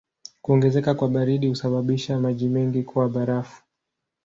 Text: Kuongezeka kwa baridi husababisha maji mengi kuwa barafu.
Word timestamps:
Kuongezeka 0.41 0.93
kwa 0.93 1.09
baridi 1.09 1.47
husababisha 1.47 2.19
maji 2.19 2.49
mengi 2.49 2.83
kuwa 2.83 3.09
barafu. 3.09 3.61